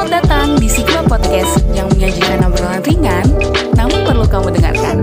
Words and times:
Selamat 0.00 0.24
datang 0.24 0.56
di 0.56 0.64
Sigma 0.64 1.04
Podcast 1.04 1.60
yang 1.76 1.84
menyajikan 1.92 2.40
obrolan 2.48 2.80
ringan, 2.88 3.26
namun 3.76 4.00
perlu 4.00 4.24
kamu 4.24 4.48
dengarkan. 4.56 4.96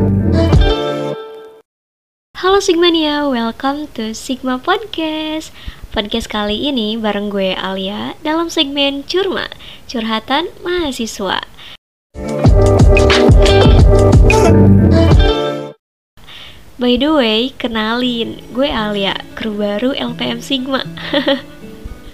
Halo 2.33 2.57
Sigmania, 2.57 3.29
welcome 3.29 3.85
to 3.93 4.17
Sigma 4.17 4.57
Podcast. 4.57 5.53
Podcast 5.93 6.33
kali 6.33 6.65
ini 6.65 6.97
bareng 6.97 7.29
gue 7.29 7.53
Alia 7.53 8.17
dalam 8.25 8.49
segmen 8.49 9.05
Curma, 9.05 9.53
Curhatan 9.85 10.49
Mahasiswa. 10.65 11.45
By 16.81 16.97
the 16.97 17.13
way, 17.13 17.53
kenalin, 17.53 18.41
gue 18.49 18.65
Alia, 18.73 19.13
kru 19.37 19.61
baru 19.61 19.93
LPM 19.93 20.41
Sigma. 20.41 20.81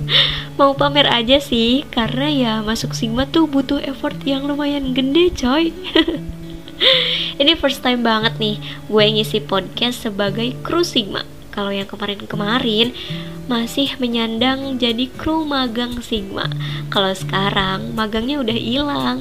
mau 0.59 0.73
pamer 0.77 1.09
aja 1.09 1.41
sih 1.41 1.87
karena 1.89 2.27
ya 2.29 2.53
masuk 2.61 2.93
Sigma 2.93 3.25
tuh 3.27 3.49
butuh 3.49 3.81
effort 3.83 4.17
yang 4.23 4.45
lumayan 4.45 4.93
gede 4.93 5.33
coy. 5.33 5.71
Ini 7.41 7.55
first 7.55 7.81
time 7.81 8.03
banget 8.03 8.37
nih 8.37 8.59
gue 8.91 9.03
ngisi 9.17 9.39
podcast 9.43 10.05
sebagai 10.05 10.53
kru 10.61 10.83
Sigma. 10.83 11.23
Kalau 11.53 11.69
yang 11.69 11.85
kemarin-kemarin 11.85 12.97
masih 13.45 13.93
menyandang 14.01 14.81
jadi 14.81 15.07
kru 15.13 15.45
magang 15.45 16.01
Sigma. 16.01 16.49
Kalau 16.89 17.13
sekarang 17.13 17.93
magangnya 17.93 18.41
udah 18.41 18.57
hilang. 18.57 19.19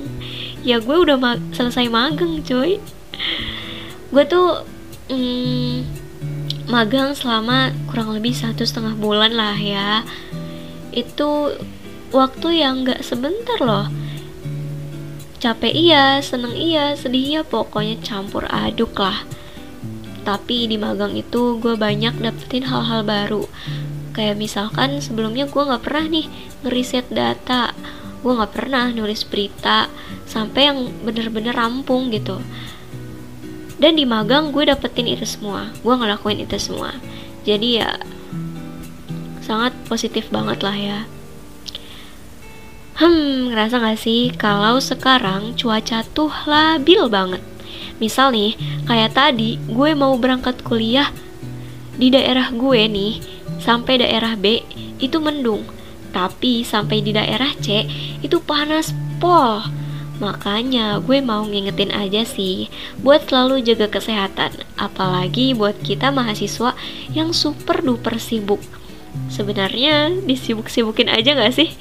Ya 0.62 0.78
gue 0.78 0.96
udah 0.96 1.18
ma 1.18 1.36
selesai 1.52 1.90
magang 1.90 2.40
coy. 2.42 2.80
Gue 4.12 4.24
tuh 4.28 4.64
hmm, 5.12 6.02
magang 6.70 7.12
selama 7.12 7.74
kurang 7.90 8.14
lebih 8.14 8.32
satu 8.32 8.62
setengah 8.62 8.94
bulan 8.96 9.34
lah 9.34 9.58
ya 9.58 10.06
itu 10.92 11.56
waktu 12.12 12.60
yang 12.60 12.84
gak 12.84 13.00
sebentar 13.02 13.58
loh. 13.58 13.88
Capek 15.42 15.74
iya, 15.74 16.22
seneng 16.22 16.54
iya, 16.54 16.94
sedih 16.94 17.24
iya, 17.26 17.40
pokoknya 17.42 17.98
campur 17.98 18.46
aduk 18.46 18.94
lah. 18.94 19.26
Tapi 20.22 20.70
di 20.70 20.78
magang 20.78 21.18
itu 21.18 21.58
gue 21.58 21.74
banyak 21.74 22.14
dapetin 22.22 22.70
hal-hal 22.70 23.02
baru. 23.02 23.42
Kayak 24.14 24.38
misalkan 24.38 25.02
sebelumnya 25.02 25.50
gue 25.50 25.62
gak 25.66 25.82
pernah 25.82 26.06
nih 26.06 26.30
ngeriset 26.62 27.10
data. 27.10 27.74
Gue 28.22 28.38
gak 28.38 28.54
pernah 28.54 28.94
nulis 28.94 29.26
berita 29.26 29.90
sampai 30.30 30.70
yang 30.70 30.78
bener-bener 31.02 31.50
rampung 31.50 32.14
gitu. 32.14 32.38
Dan 33.82 33.98
di 33.98 34.06
magang 34.06 34.54
gue 34.54 34.62
dapetin 34.70 35.10
itu 35.10 35.26
semua. 35.26 35.74
Gue 35.82 35.98
ngelakuin 35.98 36.46
itu 36.46 36.54
semua. 36.54 36.94
Jadi 37.42 37.82
ya 37.82 37.98
sangat 39.52 39.76
positif 39.84 40.32
banget 40.32 40.64
lah 40.64 40.72
ya 40.72 41.00
Hmm, 42.92 43.48
ngerasa 43.48 43.80
gak 43.80 43.98
sih 44.04 44.30
kalau 44.36 44.76
sekarang 44.76 45.56
cuaca 45.56 46.04
tuh 46.12 46.30
labil 46.44 47.08
banget? 47.08 47.40
Misal 47.96 48.36
nih, 48.36 48.52
kayak 48.84 49.16
tadi 49.16 49.56
gue 49.64 49.96
mau 49.96 50.12
berangkat 50.20 50.60
kuliah 50.60 51.08
di 51.96 52.12
daerah 52.12 52.52
gue 52.52 52.84
nih, 52.84 53.18
sampai 53.64 53.96
daerah 53.96 54.36
B 54.36 54.60
itu 55.00 55.18
mendung. 55.24 55.64
Tapi 56.12 56.62
sampai 56.68 57.00
di 57.00 57.16
daerah 57.16 57.56
C 57.58 57.88
itu 58.20 58.38
panas 58.44 58.92
pol. 59.18 59.64
Makanya 60.20 61.00
gue 61.00 61.24
mau 61.24 61.48
ngingetin 61.48 61.96
aja 61.96 62.28
sih 62.28 62.68
buat 63.00 63.24
selalu 63.24 63.64
jaga 63.66 63.88
kesehatan, 63.88 64.52
apalagi 64.76 65.56
buat 65.56 65.80
kita 65.80 66.12
mahasiswa 66.12 66.76
yang 67.16 67.32
super 67.32 67.80
duper 67.80 68.20
sibuk 68.20 68.60
sebenarnya 69.28 70.12
disibuk-sibukin 70.24 71.08
aja 71.08 71.36
gak 71.36 71.54
sih? 71.54 71.72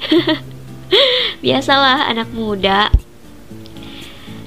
Biasalah 1.44 2.08
anak 2.08 2.32
muda 2.36 2.92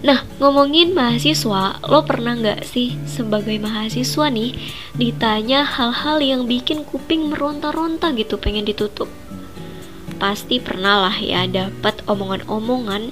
Nah, 0.05 0.21
ngomongin 0.37 0.93
mahasiswa, 0.93 1.81
lo 1.81 2.05
pernah 2.05 2.37
nggak 2.37 2.61
sih 2.61 2.93
sebagai 3.09 3.57
mahasiswa 3.57 4.29
nih 4.29 4.53
ditanya 4.93 5.65
hal-hal 5.65 6.21
yang 6.21 6.45
bikin 6.45 6.85
kuping 6.85 7.33
meronta-ronta 7.33 8.13
gitu 8.13 8.37
pengen 8.37 8.69
ditutup? 8.69 9.09
Pasti 10.21 10.61
pernah 10.61 11.09
lah 11.09 11.17
ya 11.17 11.49
dapat 11.49 12.05
omongan-omongan 12.05 13.09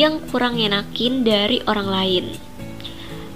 yang 0.00 0.16
kurang 0.32 0.56
enakin 0.56 1.28
dari 1.28 1.60
orang 1.68 1.88
lain. 1.92 2.24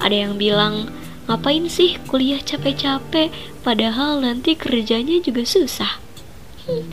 Ada 0.00 0.24
yang 0.24 0.40
bilang, 0.40 0.88
Ngapain 1.24 1.64
sih 1.72 1.96
kuliah 2.04 2.36
capek-capek 2.36 3.32
padahal 3.64 4.20
nanti 4.20 4.52
kerjanya 4.52 5.24
juga 5.24 5.48
susah? 5.48 5.96
Hmm. 6.68 6.84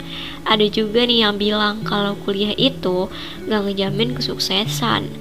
Ada 0.48 0.72
juga 0.72 1.04
nih 1.04 1.24
yang 1.24 1.36
bilang 1.36 1.84
kalau 1.84 2.16
kuliah 2.16 2.56
itu 2.56 3.12
gak 3.48 3.62
ngejamin 3.68 4.16
kesuksesan. 4.16 5.12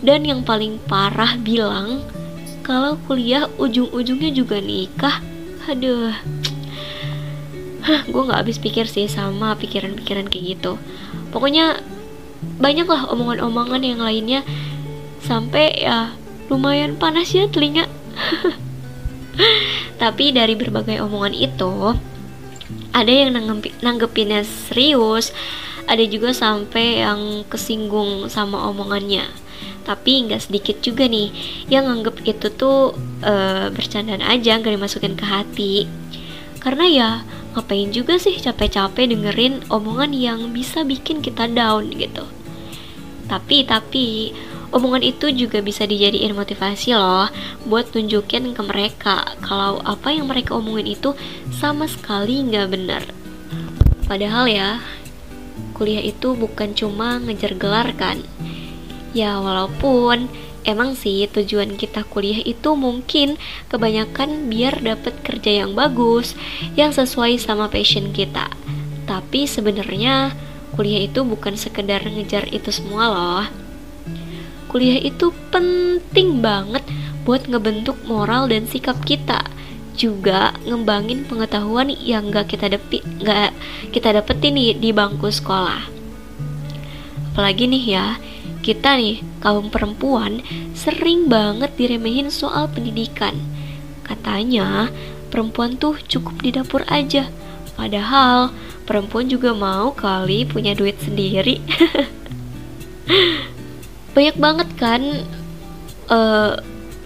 Dan 0.00 0.24
yang 0.24 0.46
paling 0.48 0.80
parah 0.88 1.36
bilang 1.36 2.04
kalau 2.64 2.96
kuliah 3.04 3.48
ujung-ujungnya 3.60 4.32
juga 4.32 4.60
nikah. 4.60 5.20
Aduh. 5.68 6.16
Hah, 7.84 8.00
gue 8.08 8.22
gak 8.28 8.40
habis 8.44 8.56
pikir 8.60 8.88
sih 8.88 9.08
sama 9.08 9.56
pikiran-pikiran 9.60 10.28
kayak 10.28 10.56
gitu. 10.56 10.80
Pokoknya 11.32 11.80
banyak 12.60 12.88
lah 12.88 13.08
omongan-omongan 13.12 13.82
yang 13.84 14.00
lainnya 14.00 14.40
sampai 15.24 15.84
ya 15.84 16.16
lumayan 16.48 16.96
panas 16.96 17.34
ya 17.34 17.44
telinga 17.50 17.84
tapi 20.02 20.34
dari 20.34 20.54
berbagai 20.58 20.98
omongan 21.02 21.34
itu 21.34 21.94
ada 22.92 23.12
yang 23.12 23.36
nanggep, 23.36 23.78
nanggepinnya 23.80 24.42
serius 24.44 25.30
ada 25.88 26.04
juga 26.04 26.36
sampai 26.36 27.00
yang 27.00 27.48
kesinggung 27.48 28.28
sama 28.28 28.68
omongannya. 28.68 29.24
Tapi 29.88 30.28
nggak 30.28 30.44
sedikit 30.44 30.76
juga 30.84 31.08
nih 31.08 31.32
yang 31.72 31.88
nganggep 31.88 32.20
itu 32.28 32.52
tuh 32.52 32.92
e, 33.24 33.32
bercandaan 33.72 34.20
aja 34.20 34.60
nggak 34.60 34.76
dimasukin 34.76 35.16
ke 35.16 35.24
hati. 35.24 35.74
Karena 36.60 36.84
ya 36.84 37.08
ngapain 37.56 37.88
juga 37.88 38.20
sih 38.20 38.36
capek-capek 38.36 39.16
dengerin 39.16 39.64
omongan 39.72 40.12
yang 40.12 40.52
bisa 40.52 40.84
bikin 40.84 41.24
kita 41.24 41.48
down 41.48 41.88
gitu. 41.96 42.28
Tapi 43.32 43.64
tapi 43.64 44.36
omongan 44.78 45.02
itu 45.02 45.34
juga 45.34 45.58
bisa 45.58 45.82
dijadiin 45.82 46.38
motivasi 46.38 46.94
loh 46.94 47.26
buat 47.66 47.90
tunjukin 47.90 48.54
ke 48.54 48.62
mereka 48.62 49.34
kalau 49.42 49.82
apa 49.82 50.14
yang 50.14 50.30
mereka 50.30 50.54
omongin 50.54 50.94
itu 50.94 51.18
sama 51.50 51.90
sekali 51.90 52.46
nggak 52.46 52.66
benar. 52.70 53.02
Padahal 54.06 54.46
ya, 54.46 54.78
kuliah 55.74 56.00
itu 56.00 56.38
bukan 56.38 56.72
cuma 56.78 57.18
ngejar 57.18 57.58
gelar 57.58 57.90
kan. 57.98 58.22
Ya 59.12 59.42
walaupun 59.42 60.30
emang 60.62 60.94
sih 60.94 61.26
tujuan 61.26 61.74
kita 61.74 62.06
kuliah 62.06 62.38
itu 62.40 62.78
mungkin 62.78 63.34
kebanyakan 63.66 64.46
biar 64.46 64.78
dapet 64.78 65.18
kerja 65.26 65.66
yang 65.66 65.74
bagus, 65.74 66.38
yang 66.78 66.94
sesuai 66.94 67.36
sama 67.42 67.66
passion 67.66 68.14
kita. 68.14 68.46
Tapi 69.10 69.44
sebenarnya 69.44 70.32
kuliah 70.78 71.02
itu 71.02 71.26
bukan 71.26 71.58
sekedar 71.58 72.06
ngejar 72.06 72.46
itu 72.54 72.70
semua 72.70 73.04
loh 73.10 73.67
kuliah 74.68 75.00
itu 75.00 75.32
penting 75.48 76.44
banget 76.44 76.84
buat 77.24 77.48
ngebentuk 77.48 77.96
moral 78.04 78.48
dan 78.48 78.68
sikap 78.68 79.00
kita. 79.02 79.44
Juga 79.98 80.54
ngembangin 80.62 81.26
pengetahuan 81.26 81.90
yang 81.90 82.30
gak 82.30 82.54
kita 82.54 82.70
depi 82.70 83.02
gak 83.18 83.50
kita 83.90 84.14
dapetin 84.14 84.54
nih 84.54 84.76
di 84.78 84.94
bangku 84.94 85.26
sekolah. 85.26 85.90
Apalagi 87.34 87.66
nih 87.66 87.84
ya 87.98 88.06
kita 88.62 88.94
nih 88.94 89.24
kaum 89.42 89.72
perempuan 89.72 90.44
sering 90.76 91.26
banget 91.26 91.74
diremehin 91.74 92.30
soal 92.30 92.70
pendidikan. 92.70 93.34
Katanya 94.06 94.92
perempuan 95.34 95.74
tuh 95.74 95.98
cukup 96.06 96.38
di 96.46 96.54
dapur 96.54 96.86
aja. 96.86 97.26
Padahal 97.74 98.54
perempuan 98.86 99.26
juga 99.26 99.52
mau 99.52 99.92
kali 99.92 100.48
punya 100.48 100.72
duit 100.72 100.96
sendiri 101.02 101.60
banyak 104.16 104.36
banget 104.40 104.68
kan 104.78 105.02
eh, 106.08 106.54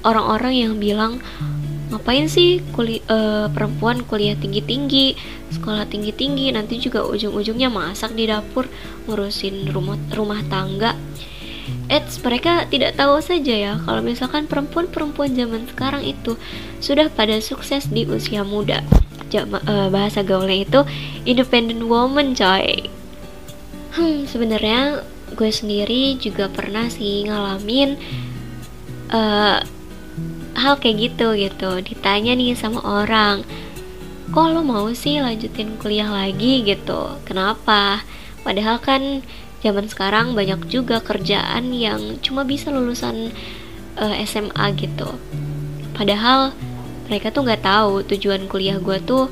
orang-orang 0.03 0.55
yang 0.55 0.75
bilang 0.79 1.23
ngapain 1.93 2.25
sih 2.25 2.65
kuli 2.73 3.05
uh, 3.13 3.53
perempuan 3.53 4.01
kuliah 4.09 4.33
tinggi-tinggi, 4.33 5.13
sekolah 5.53 5.85
tinggi-tinggi, 5.93 6.49
nanti 6.57 6.81
juga 6.81 7.05
ujung-ujungnya 7.05 7.69
masak 7.69 8.17
di 8.17 8.33
dapur, 8.33 8.65
ngurusin 9.05 9.69
rumah 9.69 10.01
rumah 10.17 10.41
tangga. 10.49 10.97
Eits, 11.93 12.19
mereka 12.25 12.65
tidak 12.73 12.97
tahu 12.97 13.21
saja 13.21 13.55
ya 13.55 13.73
kalau 13.85 14.01
misalkan 14.01 14.49
perempuan-perempuan 14.49 15.37
zaman 15.37 15.69
sekarang 15.69 16.03
itu 16.03 16.35
sudah 16.81 17.13
pada 17.13 17.39
sukses 17.45 17.87
di 17.93 18.09
usia 18.09 18.41
muda. 18.41 18.81
Jama, 19.29 19.61
uh, 19.69 19.93
bahasa 19.93 20.25
gaulnya 20.25 20.65
itu 20.65 20.81
independent 21.29 21.85
woman, 21.85 22.33
coy. 22.33 22.89
Hmm, 23.93 24.25
sebenarnya 24.25 25.05
gue 25.35 25.51
sendiri 25.51 26.17
juga 26.21 26.49
pernah 26.53 26.89
sih 26.89 27.27
ngalamin 27.27 27.97
uh, 29.13 29.59
hal 30.53 30.75
kayak 30.79 31.13
gitu 31.13 31.33
gitu 31.35 31.71
ditanya 31.81 32.37
nih 32.37 32.53
sama 32.55 32.81
orang 32.85 33.43
kok 34.33 34.49
lo 34.49 34.65
mau 34.65 34.89
sih 34.97 35.21
lanjutin 35.21 35.77
kuliah 35.77 36.09
lagi? 36.09 36.65
gitu. 36.65 37.21
Kenapa? 37.29 38.01
Padahal 38.41 38.81
kan 38.81 39.21
zaman 39.61 39.87
sekarang 39.93 40.33
banyak 40.33 40.73
juga 40.73 41.05
kerjaan 41.05 41.69
yang 41.71 42.17
cuma 42.25 42.43
bisa 42.43 42.73
lulusan 42.73 43.29
uh, 44.01 44.17
eh, 44.17 44.25
SMA 44.25 44.73
gitu. 44.81 45.07
Padahal 45.93 46.57
mereka 47.13 47.29
tuh 47.29 47.45
nggak 47.45 47.61
tahu 47.61 48.09
tujuan 48.09 48.49
kuliah 48.49 48.81
gue 48.81 48.99
tuh 49.05 49.29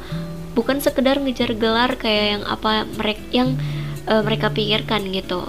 bukan 0.53 0.85
sekedar 0.85 1.17
ngejar 1.17 1.57
gelar 1.57 1.97
kayak 1.97 2.37
yang 2.37 2.43
apa 2.45 2.85
mereka 2.85 3.25
yang 3.33 3.57
uh, 4.05 4.21
mereka 4.21 4.53
pikirkan 4.53 5.09
gitu 5.17 5.49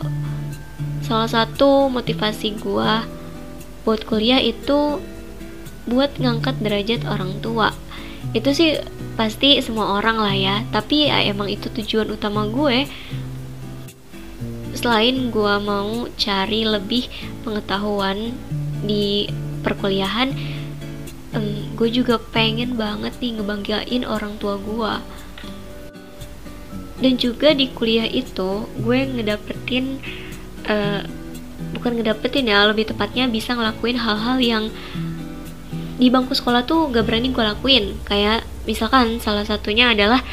salah 1.11 1.27
satu 1.27 1.91
motivasi 1.91 2.55
gue 2.63 2.93
buat 3.83 4.01
kuliah 4.07 4.39
itu 4.39 5.03
buat 5.83 6.15
ngangkat 6.15 6.63
derajat 6.63 7.03
orang 7.03 7.35
tua. 7.43 7.75
Itu 8.31 8.55
sih 8.55 8.79
pasti 9.19 9.59
semua 9.59 9.99
orang 9.99 10.23
lah 10.23 10.31
ya 10.31 10.55
tapi 10.71 11.11
ya 11.11 11.19
emang 11.27 11.51
itu 11.51 11.67
tujuan 11.67 12.15
utama 12.15 12.47
gue. 12.47 12.87
Selain 14.71 15.27
gue 15.27 15.53
mau 15.59 16.07
cari 16.15 16.63
lebih 16.63 17.11
pengetahuan 17.43 18.31
di 18.87 19.27
perkuliahan 19.67 20.31
um, 21.35 21.75
gue 21.75 21.91
juga 21.91 22.23
pengen 22.31 22.79
banget 22.79 23.19
nih 23.19 23.35
ngebanggain 23.35 24.03
orang 24.07 24.39
tua 24.39 24.55
gue 24.55 24.93
dan 27.03 27.13
juga 27.19 27.51
di 27.51 27.67
kuliah 27.69 28.07
itu 28.07 28.65
gue 28.79 28.99
ngedapetin 29.05 29.99
uh, 30.71 31.01
bukan 31.75 32.00
ngedapetin 32.00 32.47
ya 32.47 32.63
lebih 32.68 32.88
tepatnya 32.88 33.27
bisa 33.27 33.53
ngelakuin 33.53 34.00
hal-hal 34.00 34.38
yang 34.39 34.63
di 36.01 36.09
bangku 36.09 36.33
sekolah 36.33 36.65
tuh 36.65 36.89
gak 36.89 37.06
berani 37.06 37.29
gue 37.29 37.44
lakuin. 37.45 37.94
Kayak 38.09 38.47
misalkan 38.65 39.21
salah 39.21 39.45
satunya 39.45 39.94
adalah 39.94 40.25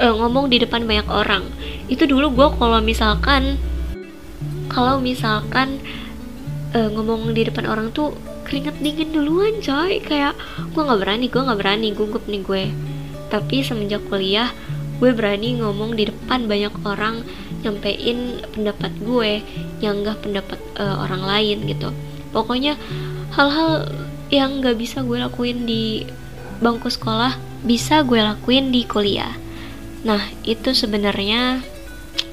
uh, 0.00 0.14
ngomong 0.16 0.48
di 0.48 0.62
depan 0.62 0.88
banyak 0.88 1.08
orang. 1.10 1.44
Itu 1.92 2.08
dulu 2.08 2.32
gue 2.32 2.48
kalau 2.56 2.80
misalkan 2.80 3.60
kalau 4.70 5.02
misalkan 5.02 5.82
uh, 6.72 6.88
ngomong 6.88 7.36
di 7.36 7.44
depan 7.44 7.68
orang 7.68 7.92
tuh 7.92 8.16
keringet 8.48 8.80
dingin 8.80 9.12
duluan 9.12 9.60
coy. 9.60 10.00
Kayak 10.00 10.40
gue 10.72 10.80
nggak 10.80 11.00
berani 11.04 11.26
gue 11.28 11.42
nggak 11.44 11.58
berani 11.60 11.88
gugup 11.92 12.24
nih 12.24 12.40
gue. 12.40 12.64
Tapi 13.28 13.60
semenjak 13.60 14.00
kuliah 14.08 14.48
gue 15.00 15.10
berani 15.12 15.60
ngomong 15.60 15.96
di 15.96 16.08
depan 16.08 16.48
banyak 16.48 16.72
orang 16.84 17.24
nyampein 17.60 18.40
pendapat 18.52 18.92
gue 19.00 19.44
yang 19.84 20.02
enggak 20.02 20.24
pendapat 20.24 20.60
uh, 20.80 21.04
orang 21.04 21.22
lain 21.24 21.58
gitu. 21.68 21.88
Pokoknya 22.30 22.78
hal-hal 23.34 23.90
yang 24.30 24.62
nggak 24.62 24.78
bisa 24.78 25.02
gue 25.02 25.18
lakuin 25.18 25.66
di 25.66 26.06
bangku 26.62 26.88
sekolah 26.88 27.34
bisa 27.66 28.06
gue 28.06 28.20
lakuin 28.20 28.70
di 28.72 28.86
kuliah. 28.86 29.34
Nah 30.06 30.20
itu 30.46 30.72
sebenarnya 30.72 31.60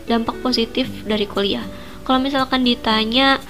dampak 0.07 0.39
positif 0.39 0.88
dari 1.03 1.27
kuliah. 1.27 1.65
Kalau 2.07 2.23
misalkan 2.23 2.63
ditanya 2.63 3.44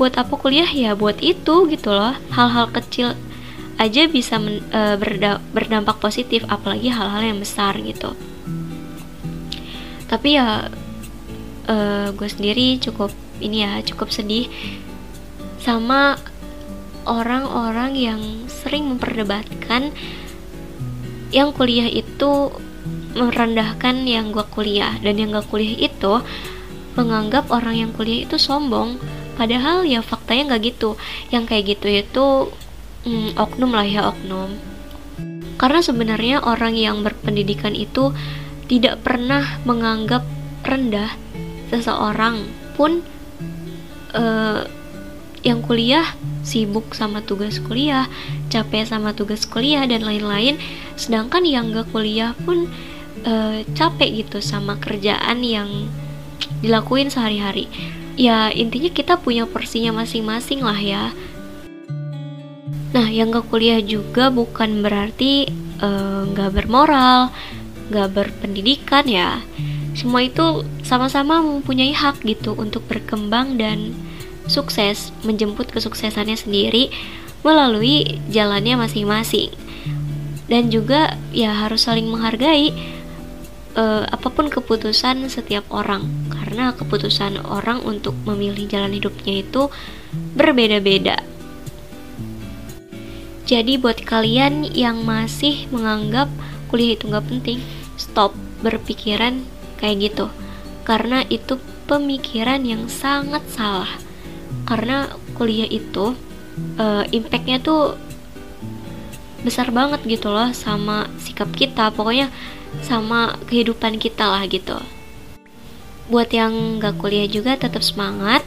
buat 0.00 0.16
apa 0.16 0.32
kuliah? 0.40 0.68
Ya 0.72 0.96
buat 0.96 1.20
itu 1.20 1.68
gitu 1.68 1.90
loh. 1.92 2.16
Hal-hal 2.32 2.72
kecil 2.72 3.12
aja 3.76 4.08
bisa 4.08 4.40
men, 4.40 4.64
e, 4.72 4.80
berda, 4.96 5.36
berdampak 5.52 6.00
positif 6.00 6.40
apalagi 6.48 6.88
hal-hal 6.88 7.20
yang 7.20 7.38
besar 7.40 7.76
gitu 7.84 8.16
tapi 10.06 10.38
ya 10.38 10.70
e, 11.66 11.76
gue 12.14 12.28
sendiri 12.30 12.78
cukup 12.78 13.10
ini 13.42 13.66
ya 13.66 13.82
cukup 13.82 14.08
sedih 14.14 14.48
sama 15.60 16.16
orang-orang 17.06 17.92
yang 17.94 18.20
sering 18.46 18.90
memperdebatkan 18.90 19.94
yang 21.34 21.50
kuliah 21.54 21.90
itu 21.90 22.54
merendahkan 23.16 24.04
yang 24.04 24.30
gue 24.30 24.44
kuliah. 24.52 24.94
Dan 25.00 25.16
yang 25.18 25.34
gak 25.34 25.48
kuliah 25.48 25.74
itu 25.74 26.22
menganggap 26.94 27.48
orang 27.48 27.88
yang 27.88 27.90
kuliah 27.96 28.28
itu 28.28 28.36
sombong. 28.36 29.00
Padahal 29.36 29.84
ya 29.84 30.00
faktanya 30.00 30.54
nggak 30.54 30.62
gitu. 30.76 30.96
Yang 31.32 31.44
kayak 31.50 31.64
gitu 31.76 31.86
itu 31.88 32.26
hmm, 33.08 33.30
oknum 33.36 33.72
lah 33.72 33.84
ya 33.88 34.08
oknum. 34.12 34.54
Karena 35.56 35.80
sebenarnya 35.80 36.44
orang 36.44 36.76
yang 36.76 37.00
berpendidikan 37.00 37.72
itu 37.72 38.12
tidak 38.66 39.02
pernah 39.06 39.62
menganggap 39.62 40.26
rendah 40.66 41.14
seseorang 41.70 42.46
pun 42.74 43.02
uh, 44.14 44.66
yang 45.46 45.62
kuliah 45.62 46.06
sibuk 46.42 46.94
sama 46.94 47.22
tugas 47.22 47.62
kuliah, 47.62 48.10
capek 48.50 48.86
sama 48.86 49.14
tugas 49.14 49.46
kuliah 49.46 49.86
dan 49.86 50.02
lain-lain. 50.02 50.58
Sedangkan 50.98 51.42
yang 51.46 51.70
gak 51.74 51.90
kuliah 51.90 52.34
pun 52.42 52.70
uh, 53.26 53.62
capek 53.74 54.26
gitu 54.26 54.38
sama 54.42 54.78
kerjaan 54.78 55.42
yang 55.42 55.90
dilakuin 56.60 57.10
sehari-hari 57.12 57.68
ya 58.16 58.48
intinya 58.48 58.88
kita 58.88 59.20
punya 59.20 59.44
porsinya 59.44 60.02
masing-masing 60.02 60.64
lah 60.64 60.80
ya 60.80 61.04
nah 62.96 63.06
yang 63.12 63.28
gak 63.28 63.52
kuliah 63.52 63.80
juga 63.84 64.32
bukan 64.32 64.80
berarti 64.80 65.52
eh, 65.84 66.20
nggak 66.32 66.48
uh, 66.48 66.54
bermoral 66.54 67.28
nggak 67.90 68.08
berpendidikan 68.12 69.04
ya. 69.06 69.42
Semua 69.96 70.26
itu 70.26 70.66
sama-sama 70.84 71.40
mempunyai 71.40 71.96
hak 71.96 72.20
gitu 72.26 72.52
untuk 72.52 72.84
berkembang 72.84 73.56
dan 73.56 73.96
sukses 74.46 75.10
menjemput 75.24 75.72
kesuksesannya 75.72 76.36
sendiri 76.36 76.92
melalui 77.40 78.20
jalannya 78.28 78.76
masing-masing. 78.76 79.50
Dan 80.46 80.70
juga 80.70 81.18
ya 81.34 81.50
harus 81.50 81.88
saling 81.88 82.06
menghargai 82.06 82.70
uh, 83.74 84.06
apa 84.06 84.28
pun 84.30 84.46
keputusan 84.46 85.26
setiap 85.26 85.66
orang. 85.72 86.06
Karena 86.30 86.76
keputusan 86.76 87.42
orang 87.42 87.82
untuk 87.82 88.14
memilih 88.22 88.70
jalan 88.70 88.94
hidupnya 88.94 89.42
itu 89.42 89.72
berbeda-beda. 90.36 91.18
Jadi 93.46 93.78
buat 93.78 94.02
kalian 94.02 94.74
yang 94.74 95.06
masih 95.06 95.70
menganggap 95.70 96.26
kuliah 96.66 96.98
itu 96.98 97.06
nggak 97.06 97.26
penting, 97.30 97.62
stop 97.96 98.32
berpikiran 98.62 99.44
kayak 99.80 100.12
gitu. 100.12 100.26
Karena 100.86 101.26
itu 101.26 101.58
pemikiran 101.90 102.62
yang 102.62 102.86
sangat 102.86 103.42
salah. 103.50 103.90
Karena 104.64 105.10
kuliah 105.34 105.68
itu 105.68 106.14
uh, 106.78 107.04
impactnya 107.10 107.58
tuh 107.60 107.98
besar 109.42 109.70
banget 109.70 110.02
gitu 110.06 110.30
loh 110.32 110.52
sama 110.54 111.10
sikap 111.20 111.50
kita. 111.52 111.90
Pokoknya 111.90 112.32
sama 112.84 113.36
kehidupan 113.48 113.96
kita 113.96 114.28
lah 114.28 114.44
gitu 114.48 114.76
buat 116.06 116.30
yang 116.30 116.78
gak 116.78 117.02
kuliah 117.02 117.26
juga 117.26 117.58
tetap 117.58 117.82
semangat 117.82 118.46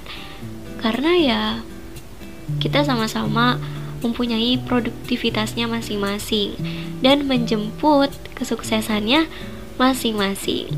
karena 0.79 1.12
ya 1.20 1.44
kita 2.63 2.88
sama-sama 2.88 3.60
mempunyai 4.00 4.60
produktivitasnya 4.63 5.68
masing-masing 5.68 6.56
dan 7.03 7.25
menjemput 7.27 8.12
kesuksesannya 8.36 9.27
masing-masing. 9.79 10.72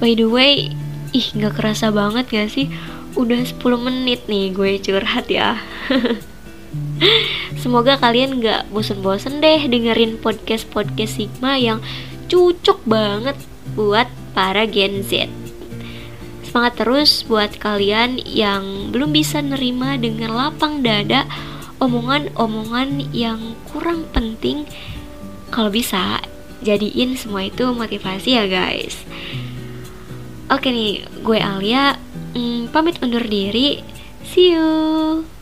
By 0.00 0.16
the 0.16 0.28
way, 0.28 0.72
ih 1.12 1.28
gak 1.36 1.60
kerasa 1.60 1.92
banget 1.92 2.32
gak 2.32 2.48
sih? 2.48 2.72
Udah 3.18 3.44
10 3.44 3.60
menit 3.80 4.24
nih 4.30 4.54
gue 4.54 4.80
curhat 4.80 5.28
ya. 5.28 5.60
Semoga 7.60 8.00
kalian 8.00 8.40
gak 8.40 8.72
bosen-bosen 8.72 9.44
deh 9.44 9.68
dengerin 9.68 10.16
podcast-podcast 10.16 11.20
Sigma 11.20 11.60
yang 11.60 11.84
cocok 12.30 12.80
banget 12.88 13.36
buat 13.76 14.08
para 14.32 14.64
Gen 14.64 15.04
Z. 15.04 15.28
Semangat 16.46 16.82
terus 16.82 17.22
buat 17.26 17.60
kalian 17.62 18.18
yang 18.26 18.90
belum 18.90 19.14
bisa 19.14 19.38
nerima 19.38 19.94
dengan 19.94 20.34
lapang 20.34 20.82
dada 20.82 21.28
omongan-omongan 21.80 23.10
yang 23.10 23.56
kurang 23.72 24.06
penting. 24.12 24.68
Kalau 25.50 25.72
bisa, 25.72 26.20
jadiin 26.60 27.16
semua 27.16 27.48
itu 27.48 27.72
motivasi 27.72 28.36
ya 28.36 28.44
guys. 28.46 29.02
Oke 30.52 30.70
nih, 30.70 31.02
gue 31.24 31.38
Alia, 31.40 31.96
hmm, 32.36 32.70
pamit 32.70 33.00
undur 33.02 33.24
diri. 33.24 33.80
See 34.28 34.54
you. 34.54 35.39